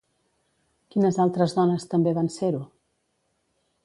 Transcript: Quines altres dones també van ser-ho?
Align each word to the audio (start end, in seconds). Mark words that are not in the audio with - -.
Quines 0.95 1.19
altres 1.25 1.53
dones 1.57 1.85
també 1.91 2.13
van 2.19 2.31
ser-ho? 2.37 2.63